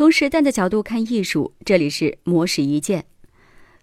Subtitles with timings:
[0.00, 3.04] 从时代的角度看艺术，这里是魔石一见。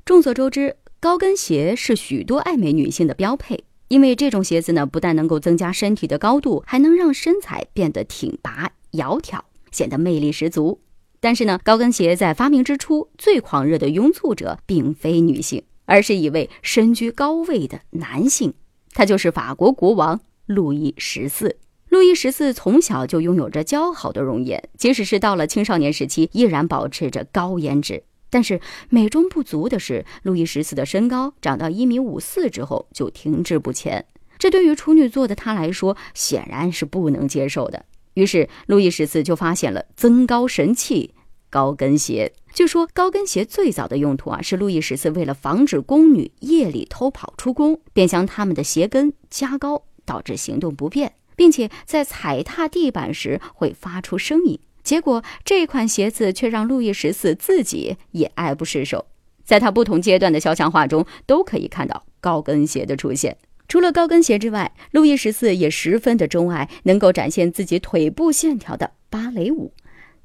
[0.03, 10.81] 众所周知，高跟鞋是许多爱美女性的标配，因为这种鞋子呢，不但能够增加身体的高度，还能让身材变得挺拔窈窕，显得魅力十足。
[11.19, 18.55] 但是呢，高跟鞋在发明之初，最狂热的拥簇者并非女性，而是一位身居高位的男性，
[18.93, 21.57] 他就是法国国王路易十四。
[21.89, 28.03] 路易十四从小就拥有着姣好的容颜，即使是到了青少年时期，依然保持着高颜值。
[28.29, 28.59] 但是
[28.89, 34.05] 美中不足的是，路易十四的身高长到一米五四之后就停滞不前，
[34.37, 37.85] 这对于处女座的他来说显然是不能接受的。
[38.15, 41.13] 于是，路易十四就发现了增高神器——
[41.49, 42.33] 高跟鞋。
[42.53, 51.13] 据说，高跟鞋最早的用途啊，是路易十四为了防止宫女夜里偷跑出宫，便将他们的鞋跟加高，导致行动不便。
[51.37, 59.05] 并且在踩踏地板时会发出声音，结果这款鞋子却让路易十四自己也爱不释手。
[59.45, 63.37] 在他不同阶段的肖像画中，都可以看到高跟鞋的出现。
[63.69, 69.71] 除了高跟鞋之外，路易十四也十分的钟爱能够展现自己腿部线条的芭蕾舞。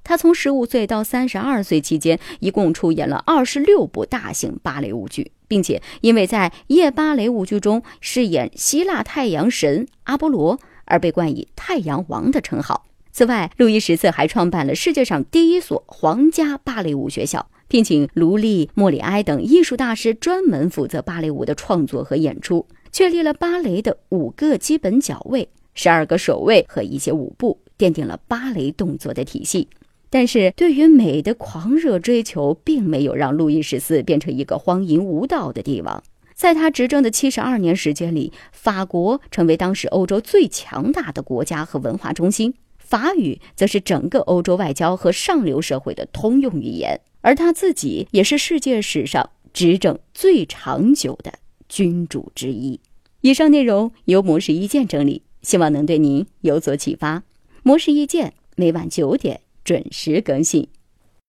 [0.04, 10.58] 他从十五岁到三十二岁期间，一共出演了二十六部大型芭蕾舞剧，并且因为在夜芭蕾舞剧中饰演希腊太阳神阿波罗。
[10.84, 12.86] 而被冠以“太阳王”的称号。
[13.12, 29.68] 此外，路易十四还创办了世界上第一所皇家芭蕾舞学校，聘请卢利、莫里埃等艺术大师专门负责芭蕾舞的创作和演出，确立了芭蕾的五个基本脚位、十二个手位和一些舞步，奠定了芭蕾动作的体系。
[30.08, 36.02] 但是，对于美的狂热追求，并没有让路易十四变成一个荒淫无道的帝王。
[36.42, 51.32] 在他执政的七十二年时间里，法国成为当时欧洲最强大的国家和文化中心，法语则是整个欧洲外交和上流社会的通用语言，而他自己也是世界史上执政最长久的
[51.68, 52.80] 君主之一。
[53.20, 57.22] 以上内容由模式意见整理，希望能对您有所启发。
[57.62, 60.66] 模式意见每晚九点准时更新。